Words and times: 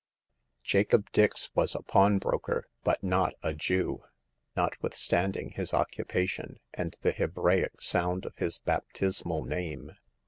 Jacob 0.63 1.11
Dix 1.11 1.51
was 1.53 1.75
a 1.75 1.83
pawnbroker, 1.83 2.65
but 2.83 3.03
not 3.03 3.35
a 3.43 3.53
Jew, 3.53 4.03
notwithstanding 4.55 5.51
his 5.51 5.75
occupation 5.75 6.59
and 6.73 6.97
the 7.03 7.11
Hebraic 7.11 7.79
sound 7.83 8.25
of 8.25 8.35
his 8.37 8.57
baptismal 8.57 9.43
name. 9.43 9.91